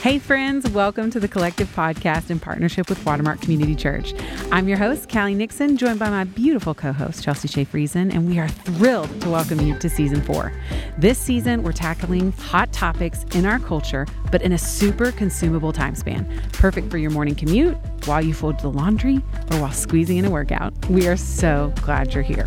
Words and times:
Hey, 0.00 0.20
friends, 0.20 0.70
welcome 0.70 1.10
to 1.10 1.18
the 1.18 1.26
Collective 1.26 1.66
Podcast 1.74 2.30
in 2.30 2.38
partnership 2.38 2.88
with 2.88 3.04
Watermark 3.04 3.40
Community 3.40 3.74
Church. 3.74 4.14
I'm 4.52 4.68
your 4.68 4.78
host, 4.78 5.10
Callie 5.10 5.34
Nixon, 5.34 5.76
joined 5.76 5.98
by 5.98 6.08
my 6.08 6.22
beautiful 6.22 6.72
co 6.72 6.92
host, 6.92 7.24
Chelsea 7.24 7.48
Schaefer 7.48 7.76
Reason, 7.76 8.12
and 8.12 8.28
we 8.28 8.38
are 8.38 8.46
thrilled 8.46 9.20
to 9.22 9.28
welcome 9.28 9.60
you 9.60 9.76
to 9.80 9.90
season 9.90 10.22
four. 10.22 10.52
This 10.98 11.18
season, 11.18 11.64
we're 11.64 11.72
tackling 11.72 12.30
hot 12.30 12.72
topics 12.72 13.24
in 13.34 13.44
our 13.44 13.58
culture, 13.58 14.06
but 14.30 14.40
in 14.40 14.52
a 14.52 14.58
super 14.58 15.10
consumable 15.10 15.72
time 15.72 15.96
span. 15.96 16.24
Perfect 16.52 16.92
for 16.92 16.98
your 16.98 17.10
morning 17.10 17.34
commute, 17.34 17.76
while 18.04 18.24
you 18.24 18.34
fold 18.34 18.60
the 18.60 18.70
laundry, 18.70 19.16
or 19.50 19.60
while 19.60 19.72
squeezing 19.72 20.18
in 20.18 20.24
a 20.26 20.30
workout. 20.30 20.72
We 20.88 21.08
are 21.08 21.16
so 21.16 21.72
glad 21.82 22.14
you're 22.14 22.22
here. 22.22 22.46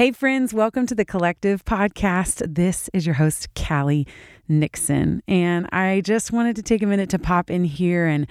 Hey, 0.00 0.12
friends, 0.12 0.54
welcome 0.54 0.86
to 0.86 0.94
the 0.94 1.04
Collective 1.04 1.62
Podcast. 1.66 2.54
This 2.54 2.88
is 2.94 3.04
your 3.04 3.16
host, 3.16 3.48
Callie 3.54 4.06
Nixon. 4.50 5.22
And 5.26 5.66
I 5.72 6.02
just 6.04 6.32
wanted 6.32 6.56
to 6.56 6.62
take 6.62 6.82
a 6.82 6.86
minute 6.86 7.08
to 7.10 7.18
pop 7.18 7.50
in 7.50 7.64
here 7.64 8.06
and 8.06 8.26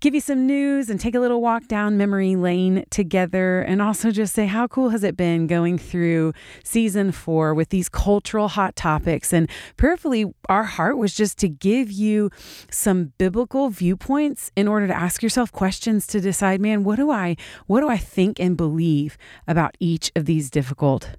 give 0.00 0.14
you 0.14 0.20
some 0.20 0.46
news 0.46 0.90
and 0.90 1.00
take 1.00 1.14
a 1.14 1.20
little 1.20 1.40
walk 1.40 1.66
down 1.66 1.96
memory 1.96 2.36
lane 2.36 2.84
together. 2.90 3.62
And 3.62 3.82
also 3.82 4.10
just 4.10 4.34
say, 4.34 4.46
how 4.46 4.68
cool 4.68 4.90
has 4.90 5.02
it 5.02 5.16
been 5.16 5.46
going 5.46 5.78
through 5.78 6.34
season 6.62 7.10
four 7.10 7.54
with 7.54 7.70
these 7.70 7.88
cultural 7.88 8.48
hot 8.48 8.76
topics? 8.76 9.32
And 9.32 9.48
prayerfully, 9.76 10.26
our 10.48 10.64
heart 10.64 10.98
was 10.98 11.14
just 11.14 11.38
to 11.38 11.48
give 11.48 11.90
you 11.90 12.30
some 12.70 13.12
biblical 13.18 13.70
viewpoints 13.70 14.52
in 14.54 14.68
order 14.68 14.86
to 14.86 14.94
ask 14.94 15.22
yourself 15.22 15.50
questions 15.50 16.06
to 16.08 16.20
decide, 16.20 16.60
man, 16.60 16.84
what 16.84 16.96
do 16.96 17.10
I, 17.10 17.36
what 17.66 17.80
do 17.80 17.88
I 17.88 17.96
think 17.96 18.38
and 18.38 18.56
believe 18.56 19.16
about 19.48 19.76
each 19.80 20.12
of 20.14 20.26
these 20.26 20.50
difficult 20.50 21.16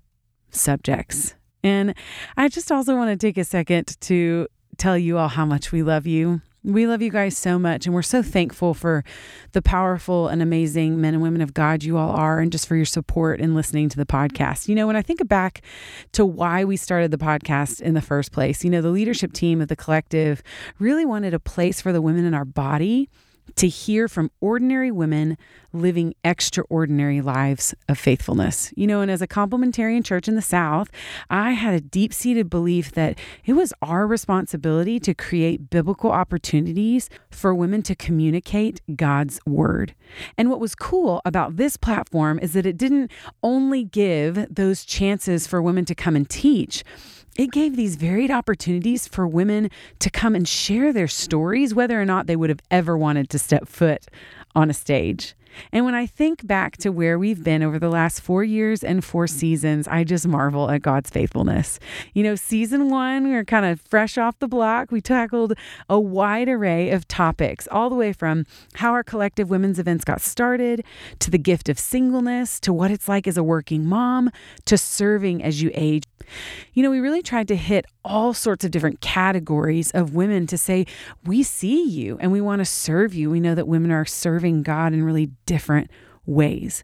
subjects? 0.51 1.35
And 1.65 1.95
I 2.37 2.47
just 2.47 2.71
also 2.71 2.95
want 2.95 3.09
to 3.09 3.27
take 3.27 3.39
a 3.39 3.43
second 3.43 3.99
to 4.01 4.47
tell 4.77 4.95
you 4.95 5.17
all 5.17 5.29
how 5.29 5.47
much 5.47 5.71
we 5.71 5.81
love 5.81 6.05
you. 6.05 6.41
We 6.63 6.85
love 6.85 7.01
you 7.01 7.11
guys 7.11 7.37
so 7.37 7.57
much, 7.57 7.85
and 7.85 7.93
we're 7.93 8.03
so 8.03 8.21
thankful 8.21 8.73
for 8.73 9.03
the 9.51 9.61
powerful 9.61 10.27
and 10.27 10.41
amazing 10.41 11.01
men 11.01 11.13
and 11.15 11.23
women 11.23 11.41
of 11.41 11.53
God 11.53 11.83
you 11.83 11.97
all 11.97 12.11
are, 12.11 12.39
and 12.39 12.51
just 12.51 12.67
for 12.67 12.75
your 12.75 12.85
support 12.85 13.39
in 13.39 13.55
listening 13.55 13.89
to 13.89 13.97
the 13.97 14.05
podcast. 14.05 14.67
You 14.67 14.75
know, 14.75 14.85
when 14.85 14.95
I 14.95 15.01
think 15.01 15.27
back 15.27 15.61
to 16.11 16.23
why 16.25 16.63
we 16.63 16.77
started 16.77 17.09
the 17.09 17.17
podcast 17.17 17.81
in 17.81 17.95
the 17.95 18.01
first 18.01 18.31
place, 18.31 18.63
you 18.63 18.69
know, 18.69 18.81
the 18.81 18.89
leadership 18.89 19.33
team 19.33 19.59
of 19.59 19.67
the 19.67 19.75
collective 19.75 20.43
really 20.79 21.05
wanted 21.05 21.33
a 21.33 21.39
place 21.39 21.81
for 21.81 21.91
the 21.91 22.01
women 22.01 22.25
in 22.25 22.33
our 22.33 22.45
body 22.45 23.09
to 23.55 23.67
hear 23.67 24.07
from 24.07 24.31
ordinary 24.41 24.91
women 24.91 25.37
living 25.73 26.13
extraordinary 26.23 27.21
lives 27.21 27.75
of 27.89 27.97
faithfulness. 27.97 28.73
You 28.75 28.87
know, 28.87 29.01
and 29.01 29.11
as 29.11 29.21
a 29.21 29.27
complementarian 29.27 30.03
church 30.03 30.27
in 30.27 30.35
the 30.35 30.41
South, 30.41 30.89
I 31.29 31.51
had 31.51 31.73
a 31.73 31.81
deep 31.81 32.13
seated 32.13 32.49
belief 32.49 32.91
that 32.93 33.17
it 33.45 33.53
was 33.53 33.73
our 33.81 34.07
responsibility 34.07 34.99
to 35.01 35.13
create 35.13 35.69
biblical 35.69 36.11
opportunities 36.11 37.09
for 37.29 37.53
women 37.53 37.81
to 37.83 37.95
communicate 37.95 38.81
God's 38.95 39.39
word. 39.45 39.93
And 40.37 40.49
what 40.49 40.59
was 40.59 40.75
cool 40.75 41.21
about 41.25 41.57
this 41.57 41.77
platform 41.77 42.39
is 42.39 42.53
that 42.53 42.65
it 42.65 42.77
didn't 42.77 43.11
only 43.43 43.83
give 43.83 44.53
those 44.53 44.85
chances 44.85 45.45
for 45.47 45.61
women 45.61 45.85
to 45.85 45.95
come 45.95 46.15
and 46.15 46.29
teach 46.29 46.83
it 47.37 47.51
gave 47.51 47.75
these 47.75 47.95
varied 47.95 48.31
opportunities 48.31 49.07
for 49.07 49.27
women 49.27 49.69
to 49.99 50.09
come 50.09 50.35
and 50.35 50.47
share 50.47 50.93
their 50.93 51.07
stories, 51.07 51.75
whether 51.75 52.01
or 52.01 52.05
not 52.05 52.27
they 52.27 52.35
would 52.35 52.49
have 52.49 52.61
ever 52.71 52.97
wanted 52.97 53.29
to 53.29 53.39
step 53.39 53.67
foot 53.67 54.05
on 54.55 54.69
a 54.69 54.73
stage. 54.73 55.35
And 55.71 55.85
when 55.85 55.95
I 55.95 56.05
think 56.05 56.45
back 56.45 56.77
to 56.77 56.89
where 56.89 57.17
we've 57.17 57.43
been 57.43 57.63
over 57.63 57.79
the 57.79 57.89
last 57.89 58.21
four 58.21 58.43
years 58.43 58.83
and 58.83 59.03
four 59.03 59.27
seasons, 59.27 59.87
I 59.87 60.03
just 60.03 60.27
marvel 60.27 60.69
at 60.69 60.81
God's 60.81 61.09
faithfulness. 61.09 61.79
You 62.13 62.23
know, 62.23 62.35
season 62.35 62.89
one, 62.89 63.27
we 63.27 63.33
were 63.33 63.45
kind 63.45 63.65
of 63.65 63.81
fresh 63.81 64.17
off 64.17 64.39
the 64.39 64.47
block. 64.47 64.91
We 64.91 65.01
tackled 65.01 65.53
a 65.89 65.99
wide 65.99 66.49
array 66.49 66.91
of 66.91 67.07
topics, 67.07 67.67
all 67.71 67.89
the 67.89 67.95
way 67.95 68.13
from 68.13 68.45
how 68.75 68.91
our 68.91 69.03
collective 69.03 69.49
women's 69.49 69.79
events 69.79 70.05
got 70.05 70.21
started, 70.21 70.83
to 71.19 71.31
the 71.31 71.37
gift 71.37 71.69
of 71.69 71.79
singleness, 71.79 72.59
to 72.61 72.73
what 72.73 72.91
it's 72.91 73.07
like 73.07 73.27
as 73.27 73.37
a 73.37 73.43
working 73.43 73.85
mom, 73.85 74.29
to 74.65 74.77
serving 74.77 75.43
as 75.43 75.61
you 75.61 75.71
age. 75.73 76.03
You 76.73 76.81
know, 76.81 76.89
we 76.89 76.99
really 76.99 77.21
tried 77.21 77.47
to 77.49 77.55
hit 77.55 77.85
all 78.03 78.33
sorts 78.33 78.65
of 78.65 78.71
different 78.71 78.99
categories 78.99 79.91
of 79.91 80.15
women 80.15 80.47
to 80.47 80.57
say, 80.57 80.87
we 81.23 81.43
see 81.43 81.83
you 81.87 82.17
and 82.19 82.31
we 82.31 82.41
want 82.41 82.59
to 82.59 82.65
serve 82.65 83.13
you. 83.13 83.29
We 83.29 83.39
know 83.39 83.53
that 83.55 83.67
women 83.67 83.91
are 83.91 84.05
serving 84.05 84.63
God 84.63 84.93
in 84.93 85.03
really 85.03 85.29
different 85.45 85.89
ways. 86.25 86.83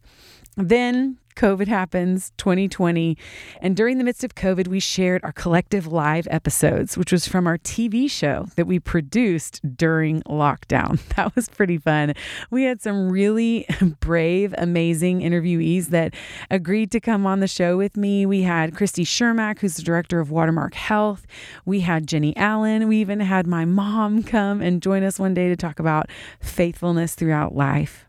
Then 0.58 1.18
COVID 1.36 1.68
happens, 1.68 2.32
2020. 2.38 3.18
And 3.62 3.76
during 3.76 3.98
the 3.98 4.04
midst 4.04 4.24
of 4.24 4.36
COVID, 4.36 4.68
we 4.68 4.80
shared 4.80 5.24
our 5.24 5.32
collective 5.32 5.88
live 5.88 6.28
episodes, 6.30 6.98
which 6.98 7.12
was 7.12 7.28
from 7.28 7.48
our 7.48 7.58
TV 7.58 8.10
show 8.10 8.48
that 8.56 8.68
we 8.68 8.80
produced 8.80 9.62
during 9.76 10.22
lockdown. 10.24 11.00
That 11.22 11.36
was 11.36 11.50
pretty 11.50 11.78
fun. 11.78 12.14
We 12.50 12.64
had 12.64 12.82
some 12.82 13.10
really 13.10 13.68
brave, 14.00 14.56
amazing 14.58 15.22
interviewees 15.22 15.88
that 15.88 16.16
agreed 16.50 16.90
to 16.92 17.00
come 17.00 17.26
on 17.26 17.42
the 17.42 17.48
show 17.48 17.78
with 17.78 17.98
me. 17.98 18.26
We 18.26 18.42
had 18.42 18.76
Christy 18.76 19.04
Shermack, 19.04 19.60
who's 19.60 19.76
the 19.76 19.84
director 19.84 20.20
of 20.20 20.32
Watermark 20.32 20.74
Health. 20.74 21.28
We 21.66 21.82
had 21.82 22.08
Jennie 22.08 22.36
Allen. 22.38 22.88
We 22.88 22.98
even 22.98 23.20
had 23.20 23.46
my 23.46 23.66
mom 23.66 24.24
come 24.24 24.62
and 24.62 24.82
join 24.82 25.04
us 25.04 25.20
one 25.20 25.34
day 25.34 25.50
to 25.50 25.56
talk 25.56 25.80
about 25.80 26.10
faithfulness 26.40 27.14
throughout 27.14 27.54
life. 27.54 28.06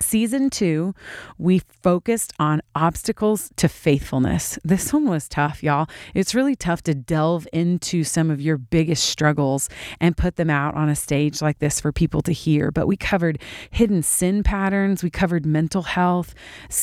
Season 0.00 0.48
two, 0.50 0.94
we 1.38 1.60
focused 1.82 2.32
on 2.38 2.62
obstacles 2.74 3.50
to 3.56 3.68
faithfulness. 3.68 4.58
This 4.62 4.92
one 4.92 5.08
was 5.08 5.28
tough, 5.28 5.62
y'all. 5.62 5.88
It's 6.14 6.34
really 6.34 6.54
tough 6.54 6.82
to 6.84 6.94
delve 6.94 7.48
into 7.52 8.04
some 8.04 8.30
of 8.30 8.40
your 8.40 8.56
biggest 8.56 9.04
struggles 9.04 9.68
and 10.00 10.16
put 10.16 10.36
them 10.36 10.50
out 10.50 10.74
on 10.74 10.88
a 10.88 10.96
stage 10.96 11.42
like 11.42 11.58
this 11.58 11.80
for 11.80 11.92
people 11.92 12.22
to 12.22 12.32
hear. 12.32 12.70
But 12.70 12.86
we 12.86 12.96
covered 12.96 13.40
hidden 13.70 14.02
sin 14.02 14.42
patterns, 14.42 15.02
we 15.02 15.10
covered 15.10 15.44
mental 15.44 15.82
health, 15.82 16.34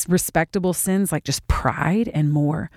respectable 0.08 0.72
sins 0.72 1.10
like 1.10 1.24
just 1.24 1.46
pride, 1.48 2.10
and 2.12 2.32
more. 2.32 2.70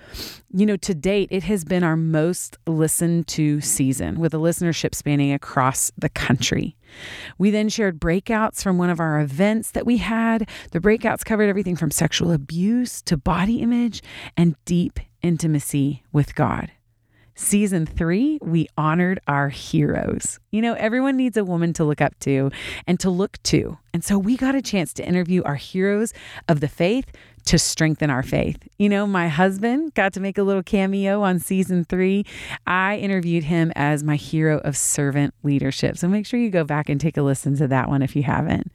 You 0.52 0.66
know, 0.66 0.76
to 0.78 0.94
date, 0.94 1.28
it 1.30 1.44
has 1.44 1.64
been 1.64 1.84
our 1.84 1.96
most 1.96 2.56
listened 2.66 3.28
to 3.28 3.60
season 3.60 4.18
with 4.18 4.34
a 4.34 4.38
listenership 4.38 4.94
spanning 4.94 5.32
across 5.32 5.92
the 5.96 6.08
country. 6.08 6.76
We 7.38 7.50
then 7.50 7.68
shared 7.68 8.00
breakouts 8.00 8.62
from 8.62 8.78
one 8.78 8.90
of 8.90 9.00
our 9.00 9.20
events 9.20 9.70
that 9.72 9.86
we 9.86 9.98
had. 9.98 10.48
The 10.72 10.80
breakouts 10.80 11.24
covered 11.24 11.48
everything 11.48 11.76
from 11.76 11.90
sexual 11.90 12.32
abuse 12.32 13.02
to 13.02 13.16
body 13.16 13.60
image 13.60 14.02
and 14.36 14.56
deep 14.64 15.00
intimacy 15.22 16.02
with 16.12 16.34
God. 16.34 16.72
Season 17.34 17.86
three, 17.86 18.38
we 18.42 18.68
honored 18.76 19.20
our 19.26 19.48
heroes. 19.48 20.38
You 20.50 20.62
know, 20.62 20.74
everyone 20.74 21.16
needs 21.16 21.36
a 21.36 21.44
woman 21.44 21.72
to 21.74 21.84
look 21.84 22.00
up 22.00 22.18
to 22.20 22.50
and 22.86 23.00
to 23.00 23.10
look 23.10 23.42
to. 23.44 23.78
And 23.94 24.04
so 24.04 24.18
we 24.18 24.36
got 24.36 24.54
a 24.54 24.62
chance 24.62 24.92
to 24.94 25.06
interview 25.06 25.42
our 25.44 25.54
heroes 25.54 26.12
of 26.48 26.60
the 26.60 26.68
faith 26.68 27.06
to 27.46 27.58
strengthen 27.58 28.10
our 28.10 28.22
faith. 28.22 28.68
You 28.78 28.88
know, 28.88 29.06
my 29.06 29.28
husband 29.28 29.94
got 29.94 30.12
to 30.12 30.20
make 30.20 30.38
a 30.38 30.42
little 30.42 30.62
cameo 30.62 31.22
on 31.22 31.38
season 31.38 31.84
three. 31.84 32.26
I 32.66 32.96
interviewed 32.98 33.44
him 33.44 33.72
as 33.74 34.04
my 34.04 34.16
hero 34.16 34.58
of 34.58 34.76
servant 34.76 35.34
leadership. 35.42 35.96
So 35.96 36.08
make 36.08 36.26
sure 36.26 36.38
you 36.38 36.50
go 36.50 36.64
back 36.64 36.88
and 36.88 37.00
take 37.00 37.16
a 37.16 37.22
listen 37.22 37.56
to 37.56 37.68
that 37.68 37.88
one 37.88 38.02
if 38.02 38.14
you 38.14 38.22
haven't. 38.22 38.70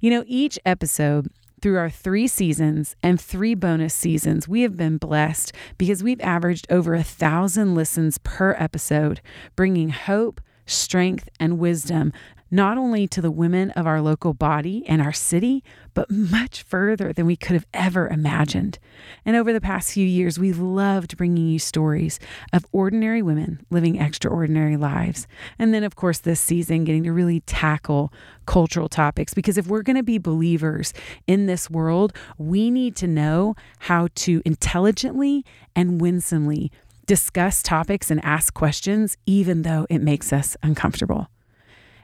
You 0.00 0.10
know, 0.10 0.24
each 0.26 0.58
episode, 0.64 1.28
through 1.60 1.78
our 1.78 1.90
three 1.90 2.26
seasons 2.26 2.96
and 3.02 3.20
three 3.20 3.54
bonus 3.54 3.94
seasons, 3.94 4.46
we 4.46 4.62
have 4.62 4.76
been 4.76 4.98
blessed 4.98 5.52
because 5.78 6.02
we've 6.02 6.20
averaged 6.20 6.66
over 6.70 6.94
a 6.94 7.02
thousand 7.02 7.74
listens 7.74 8.18
per 8.18 8.54
episode, 8.58 9.20
bringing 9.54 9.88
hope, 9.90 10.40
strength, 10.66 11.28
and 11.40 11.58
wisdom 11.58 12.12
not 12.50 12.78
only 12.78 13.06
to 13.08 13.20
the 13.20 13.30
women 13.30 13.70
of 13.72 13.86
our 13.86 14.00
local 14.00 14.34
body 14.34 14.84
and 14.86 15.02
our 15.02 15.12
city, 15.12 15.64
but 15.94 16.10
much 16.10 16.62
further 16.62 17.12
than 17.12 17.26
we 17.26 17.36
could 17.36 17.54
have 17.54 17.66
ever 17.74 18.08
imagined. 18.08 18.78
And 19.24 19.36
over 19.36 19.52
the 19.52 19.60
past 19.60 19.92
few 19.92 20.06
years, 20.06 20.38
we've 20.38 20.58
loved 20.58 21.16
bringing 21.16 21.48
you 21.48 21.58
stories 21.58 22.20
of 22.52 22.66
ordinary 22.72 23.22
women 23.22 23.64
living 23.70 24.00
extraordinary 24.00 24.76
lives. 24.76 25.26
And 25.58 25.74
then, 25.74 25.84
of 25.84 25.96
course, 25.96 26.18
this 26.18 26.40
season, 26.40 26.84
getting 26.84 27.04
to 27.04 27.12
really 27.12 27.40
tackle 27.40 28.12
cultural 28.46 28.88
topics. 28.88 29.34
Because 29.34 29.58
if 29.58 29.66
we're 29.66 29.82
going 29.82 29.96
to 29.96 30.02
be 30.02 30.18
believers 30.18 30.92
in 31.26 31.46
this 31.46 31.68
world, 31.70 32.12
we 32.38 32.70
need 32.70 32.94
to 32.96 33.06
know 33.06 33.56
how 33.80 34.08
to 34.14 34.42
intelligently 34.44 35.44
and 35.74 36.00
winsomely 36.00 36.70
discuss 37.06 37.62
topics 37.62 38.10
and 38.10 38.24
ask 38.24 38.52
questions, 38.52 39.16
even 39.26 39.62
though 39.62 39.86
it 39.88 40.00
makes 40.00 40.32
us 40.32 40.56
uncomfortable. 40.62 41.28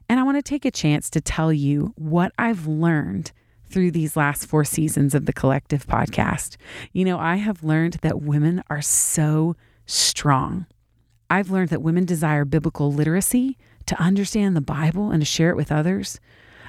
And 0.08 0.20
I 0.20 0.22
want 0.22 0.36
to 0.36 0.42
take 0.42 0.64
a 0.64 0.70
chance 0.70 1.08
to 1.10 1.20
tell 1.20 1.52
you 1.52 1.92
what 1.96 2.32
I've 2.38 2.66
learned 2.66 3.32
through 3.68 3.90
these 3.90 4.16
last 4.16 4.46
four 4.46 4.64
seasons 4.64 5.14
of 5.14 5.26
the 5.26 5.32
Collective 5.32 5.86
podcast. 5.86 6.56
You 6.92 7.04
know, 7.04 7.18
I 7.18 7.36
have 7.36 7.64
learned 7.64 7.94
that 8.02 8.20
women 8.20 8.62
are 8.68 8.82
so 8.82 9.56
strong. 9.86 10.66
I've 11.30 11.50
learned 11.50 11.70
that 11.70 11.82
women 11.82 12.04
desire 12.04 12.44
biblical 12.44 12.92
literacy 12.92 13.56
to 13.86 14.00
understand 14.00 14.54
the 14.54 14.60
Bible 14.60 15.10
and 15.10 15.22
to 15.22 15.26
share 15.26 15.50
it 15.50 15.56
with 15.56 15.72
others. 15.72 16.20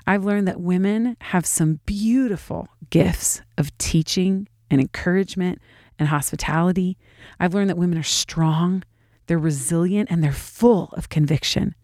I've 0.08 0.24
learned 0.24 0.48
that 0.48 0.62
women 0.62 1.18
have 1.22 1.46
some 1.46 1.80
beautiful 1.86 2.70
gifts 2.90 3.42
of 3.58 3.78
teaching 3.78 4.48
and 4.70 4.82
encouragement 4.82 5.60
and 6.00 6.08
hospitality. 6.08 6.98
I've 7.40 7.54
learned 7.54 7.70
that 7.70 7.78
women 7.78 7.98
are 7.98 8.04
strong, 8.04 8.84
they're 9.28 9.38
resilient, 9.38 10.10
and 10.10 10.24
they're 10.24 10.32
full 10.32 10.90
of 10.94 11.10
conviction. 11.10 11.76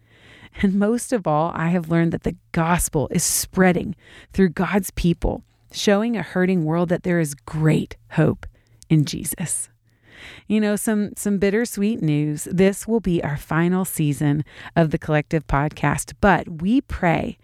And 0.62 0.76
most 0.76 1.14
of 1.14 1.26
all, 1.26 1.52
I 1.56 1.70
have 1.70 1.90
learned 1.90 2.12
that 2.12 2.24
the 2.24 2.36
gospel 2.52 3.08
is 3.12 3.24
spreading 3.24 3.96
through 4.34 4.50
God's 4.50 4.92
people, 4.92 5.44
showing 5.72 6.18
a 6.18 6.22
hurting 6.22 6.66
world 6.66 6.90
that 6.90 7.04
there 7.04 7.20
is 7.20 7.34
great 7.34 7.96
hope 8.12 8.46
in 8.90 9.06
Jesus. 9.06 9.70
You 10.48 10.60
know, 10.60 10.76
some 10.76 11.12
some 11.16 11.38
bittersweet 11.38 12.02
news. 12.02 12.48
This 12.52 12.88
will 12.88 13.00
be 13.00 13.24
our 13.24 13.38
final 13.38 13.86
season 13.86 14.44
of 14.76 14.92
the 14.92 14.98
collective 14.98 15.48
podcast, 15.48 16.14
but 16.20 16.62
we 16.62 16.82
pray 16.82 17.38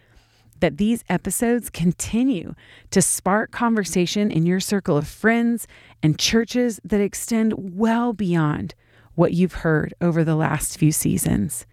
that 0.60 0.78
these 0.78 1.04
episodes 1.10 1.70
continue 1.70 2.56
to 2.92 3.02
spark 3.02 3.52
conversation 3.52 4.32
in 4.32 4.46
your 4.46 4.60
circle 4.60 4.98
of 4.98 5.08
friends 5.08 5.68
and 6.02 6.18
churches 6.18 6.80
that 6.84 7.02
extend 7.02 7.54
well 7.58 8.14
beyond 8.14 8.74
what 9.16 9.34
you've 9.34 9.54
heard 9.54 9.94
over 10.02 10.24
the 10.24 10.36
last 10.36 10.78
few 10.78 10.92
seasons. 10.92 11.66